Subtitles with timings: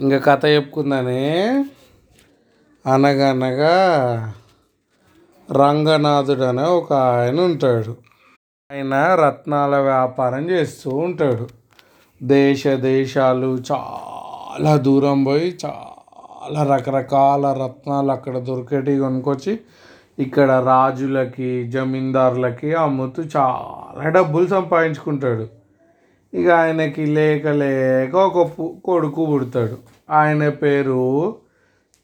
[0.00, 1.40] ఇంకా కథ చెప్పుకుందని.
[2.92, 3.74] అనగనగా
[5.52, 7.96] రంగనాథుడు అనే ఒక ఆయన ఉంటాడు.
[8.72, 11.48] ఆయన రత్నాల వ్యాపారం చేస్తూ ఉంటాడు.
[12.22, 19.60] దేశ దేశాలు చాలా దూరం పోయి చాలా రకరకాల రత్నాలు అక్కడ దొరికేటివి కొనుక్కొచ్చి
[20.18, 25.63] ఇక్కడ రాజులకి జమీందారులకి అమ్ముతూ చాలా డబ్బులు సంపాదించుకుంటాడు.
[26.34, 28.46] ఇక ఆయనకి లేక లేక ఒక
[28.84, 29.76] కొడుకు పుడతాడు.
[30.10, 31.02] ఆయన పేరు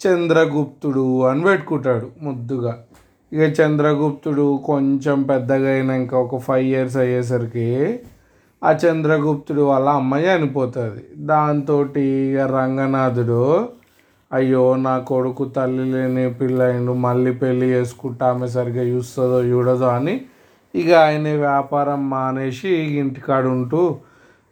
[0.00, 2.72] చంద్రగుప్తుడు అని పెట్టుకుంటాడు ముద్దుగా.
[3.32, 7.66] ఇక చంద్రగుప్తుడు కొంచెం పెద్దగా అయినాక ఒక ఫైవ్ ఇయర్స్ అయ్యేసరికి
[8.62, 11.02] ఆ చంద్రగుప్తుడు వాళ్ళ అమ్మాయి చనిపోతుంది.
[11.30, 13.42] దాంతో ఇక రంగనాథుడు
[14.32, 20.14] అయ్యో నా కొడుకు తల్లి లేని పిల్లయిండు మళ్ళీ పెళ్ళి చేసుకుంటా ఆమె సరిగ్గా చూస్తుందో చూడదో అని
[20.74, 22.68] ఇక ఆయన వ్యాపారం మానేసి
[23.02, 23.80] ఇంటికాడ ఉంటూ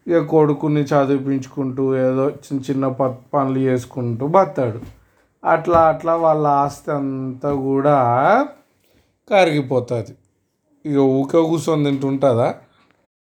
[0.09, 4.81] ఇక కొడుకుని చదివించుకుంటూ ఏదో చిన్న చిన్న ప- పనులు చేసుకుంటూ బతాడు
[5.45, 7.97] అట్లా అట్లా వాళ్ళ ఆస్తి అంతా కూడా
[9.31, 10.13] కరిగిపోతుంది.
[10.87, 12.55] ఇక ఊక కూర్చొని తింటుంటుందా?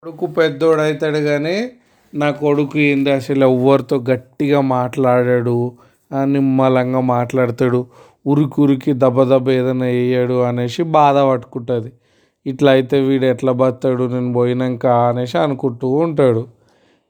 [0.03, 1.71] కొడుకు పెద్దోడు అవుతాడు కానీ
[2.13, 5.71] నా కొడుకు ఏంది అసలు ఎవరితో గట్టిగా మాట్లాడాడు
[6.23, 7.85] నిమ్మలంగా మాట్లాడతాడు
[8.27, 11.91] ఉరికి ఉరికి దెబ్బ దెబ్బ ఏదైనా వేయడు అనేసి బాధ పట్టుకుంటుంది.
[12.45, 16.60] ఇట్లా అయితే వీడు ఎట్లా బతాడు నేను పోయినాక అనేసి అనుకుంటూ ఉంటాడు.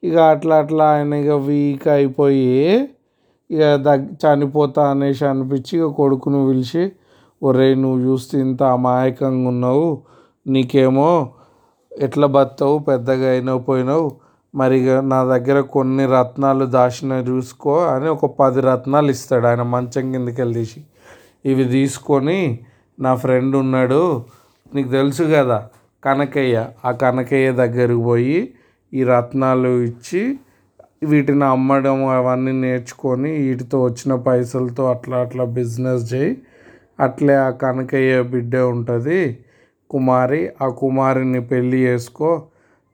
[0.03, 2.47] ఇక అట్లా అట్లా ఆయన ఇక వీక్ అయిపోయి
[3.49, 6.83] ఇక దగ్ చనిపోతా అనేసి అనిపించి ఇక కొడుకును పిలిచి
[7.41, 9.87] ఒరే నువ్వు చూస్తే ఇంత అమాయకంగా ఉన్నావు
[10.45, 11.09] నీకేమో
[11.91, 14.05] ఎట్లా బతావు పెద్దగా అయినావు పోయినావు
[14.53, 20.11] మరి ఇక నా దగ్గర కొన్ని రత్నాలు దాచిన చూసుకో అని ఒక పది రత్నాలు ఇస్తాడు ఆయన మంచం
[20.11, 20.79] కిందకి వెళ్ళి తీసి.
[21.45, 22.39] ఇవి తీసుకొని
[22.97, 24.01] నా ఫ్రెండ్ ఉన్నాడు
[24.71, 25.59] నీకు తెలుసు కదా
[26.03, 28.37] కనకయ్య ఆ కనకయ్య దగ్గరకు పోయి
[28.93, 30.39] ఈ రత్నాలు ఇచ్చి
[31.03, 36.37] వీటిని అమ్మడం అవన్నీ నేర్చుకొని వీటితో వచ్చిన పైసలతో అట్లా అట్లా బిజినెస్ చేయి.
[36.99, 39.39] అట్లే ఆ కనకయ్య బిడ్డ ఉంటుంది.
[39.89, 42.41] కుమారి ఆ కుమారిని పెళ్ళి చేసుకో.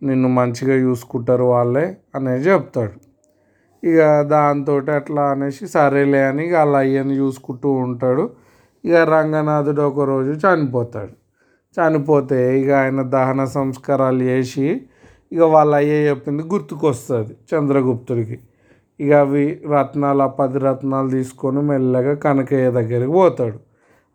[0.04, 2.96] నిన్ను మంచిగా చూసుకుంటారు వాళ్ళే అనేది చెప్తాడు.
[3.84, 8.30] ఇక దాంతో అట్లా అనేసి సరేలే అని ఇక వాళ్ళ అయ్యని చూసుకుంటూ ఉంటాడు.
[8.86, 11.14] ఇక రంగనాథుడు ఒకరోజు చనిపోతాడు.
[11.78, 14.82] చనిపోతే ఇక ఆయన దహన సంస్కారాలు చేసి
[15.32, 18.40] ఇక వాళ్ళ అయ్యే చెప్పింది గుర్తుకొస్తుంది చంద్రగుప్తుడికి.
[19.00, 23.60] ఇక అవి రత్నాలు ఆ పది రత్నాలు తీసుకొని మెల్లగా కనకయ్య దగ్గరికి పోతాడు.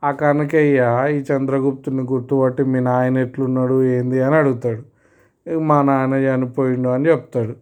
[0.04, 4.22] ఆ కనకయ్య ఈ చంద్రగుప్తుని గుర్తుపట్టి మీ నాయన ఎట్లున్నాడు ఏంది?
[4.22, 4.82] అని అడుగుతాడు.
[5.58, 7.54] మా నాయన చనిపోయిండు అని చెప్తాడు.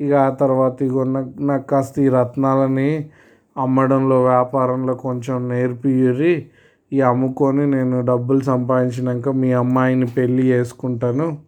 [0.00, 1.04] ఇక ఆ తర్వాత ఇగో
[1.40, 3.10] నాకు కాస్త ఈ రత్నాలని
[3.56, 6.48] అమ్మడంలో వ్యాపారంలో కొంచెం నేర్పియ్యి
[6.92, 11.38] ఈ అమ్ముకొని నేను డబ్బులు సంపాదించినాక మీ అమ్మాయిని పెళ్ళి చేసుకుంటాను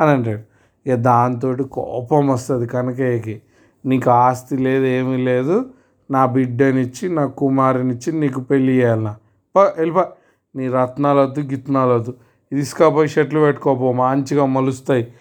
[0.00, 0.49] అని అంటాడు.
[0.90, 3.42] ఇక దాంతో కోపం వస్తుంది కనకయ్యకి.
[3.86, 5.66] నీకు ఆస్తి లేదు ఏమీ లేదు.
[6.10, 9.16] నా బిడ్డనిచ్చి నా కుమారునిచ్చి నీకు పెళ్ళి చేయాలన్నా
[9.56, 10.08] పా వెళ్ళిపా
[10.56, 12.14] నీ రత్నాలు వద్దు గిత్నాలు వద్దు.
[12.52, 15.12] తీసుకపోయి షర్ట్లు పెట్టుకోపో మంచిగా మలుస్తాయి.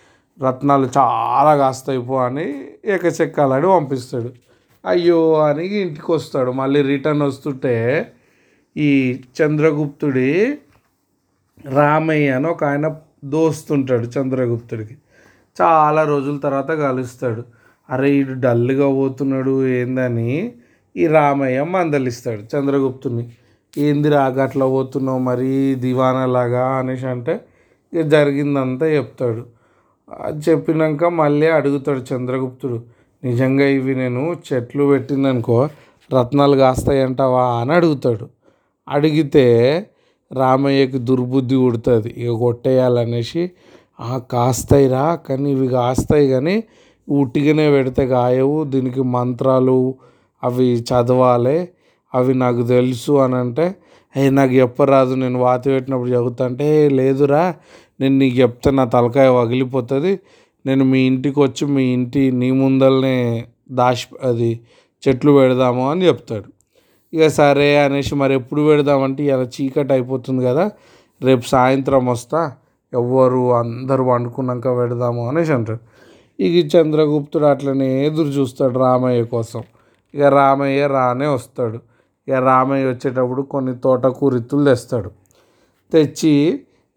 [0.47, 4.29] రత్నాలు చాలా కాస్తాయి పో అని ఏకచెక్కాలని పంపిస్తాడు.
[4.85, 6.51] అయ్యో అని ఇంటికి వస్తాడు.
[6.51, 7.75] మళ్ళీ రిటర్న్ వస్తుంటే
[8.77, 10.57] ఈ చంద్రగుప్తుడి
[11.65, 14.97] రామయ్య అని ఒక ఆయన దోస్తుంటాడు చంద్రగుప్తుడికి.
[15.61, 17.43] చాలా రోజుల తర్వాత కలుస్తాడు.
[17.89, 20.53] అరే ఈడు డల్గా పోతున్నాడు ఏందని
[20.97, 23.29] ఈ రామయ్య మందలిస్తాడు చంద్రగుప్తుని.
[23.77, 26.67] ఏంది అట్లా పోతున్నావు మరీ దివానాలాగా?
[26.67, 27.41] అనేసి అంటే
[27.93, 29.45] ఇక జరిగిందంతా చెప్తాడు.
[30.19, 32.83] అది చెప్పినాక మళ్ళీ అడుగుతాడు చంద్రగుప్తుడు.
[33.23, 35.69] నిజంగా ఇవి నేను చెట్లు పెట్టిందనుకో
[36.19, 37.45] రత్నాలు కాస్తాయంటావా?
[37.45, 38.27] అని అడుగుతాడు.
[38.89, 39.85] అడిగితే
[40.33, 43.51] రామయ్యకి దుర్బుద్ధి ఉడుతుంది ఇక కొట్టేయాలనేసి
[43.99, 46.55] కాస్తాయి కాస్తాయిరా కానీ ఇవి కాస్తాయి కానీ
[47.07, 48.57] ఉట్టిగానే పెడితే కాయవు.
[48.73, 49.77] దీనికి మంత్రాలు
[50.43, 51.57] అవి చదవాలి.
[52.13, 53.65] అవి నాకు తెలుసు అని అంటే
[54.15, 57.43] అయ్యి నాకు చెప్పరాదు నేను వాత పెట్టినప్పుడు చదువుతా అంటే లేదురా
[58.01, 60.13] నేను నీకు చెప్తే నా తలకాయ పగిలిపోతుంది
[60.65, 63.17] నేను మీ ఇంటికి వచ్చి మీ ఇంటి నీ ముందలనే
[63.71, 64.51] దాచి అది
[65.03, 66.47] చెట్లు పెడదాము అని చెప్తాడు.
[67.13, 70.65] ఇక సరే అనేసి మరి ఎప్పుడు పెడదామంటే ఇలా చీకటి అయిపోతుంది కదా
[71.21, 72.41] రేపు సాయంత్రం వస్తా.
[72.93, 75.79] ఎవ్వరు అందరూ వండుకున్నాక పెడదాము అనేసి అంటాడు.
[76.39, 79.63] ఇక చంద్రగుప్తుడు అట్లనే ఎదురు చూస్తాడు రామయ్య కోసం.
[80.13, 81.79] ఇక రామయ్య రానే వస్తాడు.
[82.27, 85.09] ఇక రామయ్య వచ్చేటప్పుడు కొన్ని తోటకూరిత్తులు తెస్తాడు.
[85.91, 86.33] తెచ్చి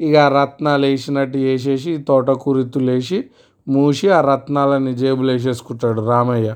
[0.00, 3.24] ఇక రత్నాలు వేసినట్టు వేసేసి తోటకూరిత్తులు వేసి
[3.68, 6.54] మూసి ఆ రత్నాలని జేబులో వేసేసుకుంటాడు రామయ్య.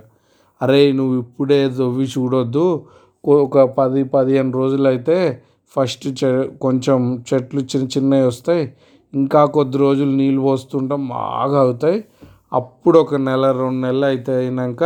[0.63, 2.85] అరే నువ్వు ఇప్పుడే దొవ్వి చూడొద్దు.
[3.25, 5.43] ఒక పది పదిహేను రోజులు అయితే
[5.77, 8.73] ఫస్ట్ చె కొంచెం చెట్లు చిన్న చిన్నవి వస్తాయి.
[9.15, 12.05] ఇంకా కొద్ది రోజులు నీళ్ళు పోస్తుంటాం బాగా అవుతాయి.
[12.53, 14.85] అప్పుడు ఒక నెల రెండు నెలలు అయితే అయినాక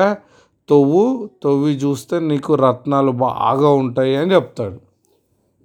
[0.68, 4.78] తవ్వు తవ్వి చూస్తే నీకు రత్నాలు బాగా ఉంటాయి అని చెప్తాడు.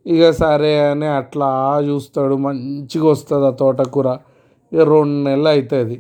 [0.06, 1.50] ఇక సరే అని అట్లా
[1.88, 4.08] చూస్తాడు మంచిగా వస్తుంది ఆ తోటకూర.
[4.72, 5.98] ఇక రెండు నెలలు అవుతుంది.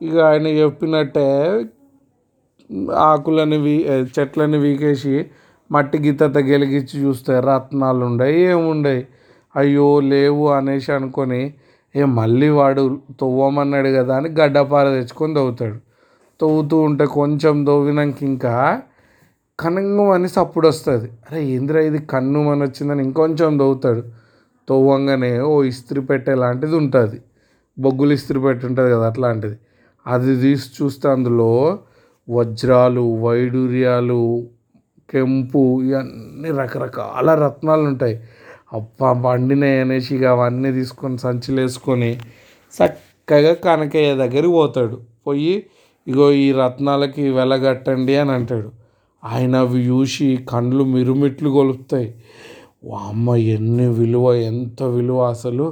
[0.00, 1.26] ఇక ఆయన చెప్పినట్టే
[2.98, 3.76] ఆకులని వీ
[4.18, 5.14] చెట్లని వీకేసి
[5.70, 9.02] మట్టి గిత్తత గెలిగించి చూస్తే రత్నాలు ఉండయి ఏముండయి.
[9.56, 11.42] అయ్యో లేవు అనేసి అనుకొని
[11.94, 15.78] ఏ మళ్ళీ వాడు తవ్వమన్నాడు కదా అని గడ్డపార తెచ్చుకొని తవ్వుతాడు.
[16.40, 18.82] తవ్వుతూ ఉంటే కొంచెం తవ్వినాక ఇంకా
[19.58, 21.10] కనంగు అని సప్పుడు వస్తుంది.
[21.30, 24.02] అరే ఏంద్రా ఇది కన్ను అని వచ్చిందని ఇంకొంచెం తవ్వుతాడు.
[24.68, 27.18] తవ్వంగానే ఓ ఇస్త్రీ పెట్టే లాంటిది ఉంటుంది.
[27.78, 29.56] బొగ్గులు ఇస్త్రీ పెట్టి ఉంటుంది కదా అట్లాంటిది.
[30.06, 31.78] అది తీసి చూస్తే అందులో
[32.28, 34.48] వజ్రాలు వైడూర్యాలు
[35.10, 38.20] కెంపు ఇవన్నీ రకరకాల రత్నాలు ఉంటాయి
[38.72, 42.10] అబ్బా పండినాయి అనేసి ఇక అవన్నీ తీసుకొని సంచులు వేసుకొని
[42.74, 44.96] చక్కగా కనకయ్య దగ్గరికి పోతాడు.
[45.26, 45.54] పోయి
[46.06, 48.70] ఇగో ఈ రత్నాలకి వెలగట్టండి అని అంటాడు.
[49.22, 52.08] ఆయన అవి చూసి కండ్లు మిరుమిట్లు కొలుపుతాయి
[53.08, 55.66] అమ్మ ఎన్ని విలువ ఎంత విలువ అసలు.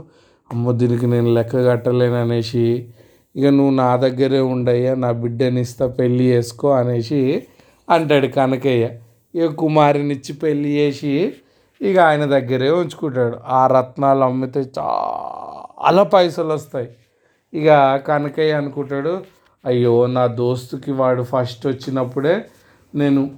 [0.52, 2.64] అమ్మ దీనికి నేను లెక్క కట్టలేను అనేసి
[3.36, 7.20] ఇక నువ్వు నా దగ్గరే ఉండయ్యా నా బిడ్డని ఇస్తా పెళ్ళి చేసుకో అనేసి
[7.88, 8.84] అంటాడు కనకయ్య.
[9.34, 11.12] ఇక కుమారునిచ్చి పెళ్ళి చేసి
[11.82, 13.36] ఇక ఆయన దగ్గరే ఉంచుకుంటాడు.
[13.46, 16.88] ఆ రత్నాలు అమ్మితే చాలా పైసలు వస్తాయి.
[17.54, 19.24] ఇక కనకయ్య అనుకుంటాడు
[19.66, 22.44] అయ్యో నా దోస్తుకి వాడు ఫస్ట్ వచ్చినప్పుడే
[22.94, 23.30] నేను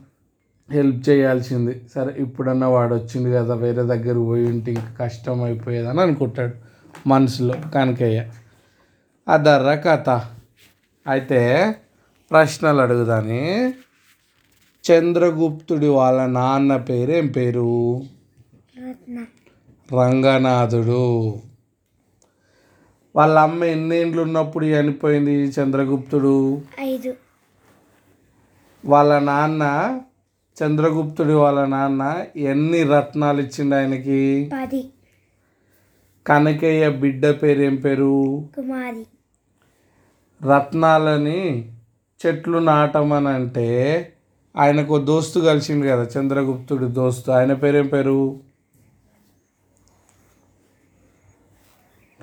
[0.71, 1.83] హెల్ప్ చేయాల్సింది.
[1.95, 6.55] సరే ఇప్పుడన్నా వాడు వచ్చింది కదా వేరే దగ్గర పోయి ఉంటే ఇంకా కష్టం అయిపోయేదని అనుకుంటాడు
[7.07, 8.31] మనసులో కనకయ్య.
[9.29, 10.09] అదర్ర కథ.
[11.09, 11.75] అయితే
[12.31, 13.75] ప్రశ్నలు అడుగుదాని.
[14.91, 18.01] చంద్రగుప్తుడి వాళ్ళ నాన్న పేరు ఏం పేరు?
[19.93, 21.35] రంగనాథుడు.
[23.17, 26.63] వాళ్ళ అమ్మ ఎన్నేండ్లు ఉన్నప్పుడు చనిపోయింది చంద్రగుప్తుడు?
[26.81, 27.15] ఐదు.
[28.85, 30.01] వాళ్ళ నాన్న
[30.63, 34.51] చంద్రగుప్తుడి వాళ్ళ నాన్న ఎన్ని రత్నాలు ఇచ్చిండు ఆయనకి?
[34.55, 34.91] పది.
[36.27, 38.49] కనకయ్య బిడ్డ పేరు ఏం పేరు?
[38.57, 39.07] కుమారి.
[40.45, 41.73] రత్నాలని
[42.27, 44.13] చెట్లు నాటమని అంటే
[44.57, 47.31] ఆయనకు దోస్తు కలిసిండు కదా చంద్రగుప్తుడి దోస్తు.
[47.31, 48.50] ఆయన పేరేం పేరు?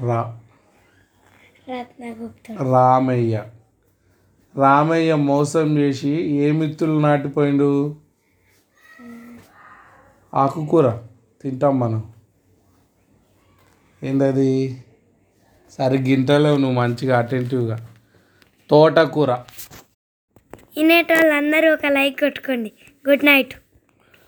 [0.01, 0.39] రా.
[2.71, 3.43] రామయ్య.
[4.55, 7.95] రామయ్య మోసం చేసి ఏ మిత్తులు నాటిపోయిండు?
[10.33, 10.91] ఆకుకూర
[11.41, 12.13] తింటాం మనం.
[14.03, 14.83] ఏందది?
[15.69, 17.87] సరే గింటలేవు నువ్వు మంచిగా అటెంటివ్గా.
[18.69, 19.33] తోటకూర.
[20.77, 22.71] వినేటోళ్ళందరూ ఒక లైక్ కొట్టుకోండి.
[23.09, 23.55] Good night.